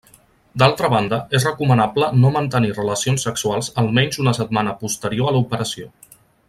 D'altra 0.61 0.87
banda 0.93 1.19
és 1.39 1.45
recomanable 1.49 2.07
no 2.23 2.31
mantenir 2.37 2.73
relacions 2.79 3.29
sexuals 3.29 3.73
almenys 3.83 4.21
una 4.25 4.37
setmana 4.41 4.77
posterior 4.85 5.31
a 5.33 5.37
l'operació. 5.37 5.91